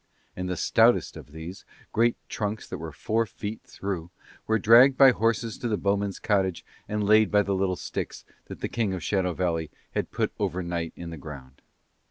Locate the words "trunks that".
2.27-2.79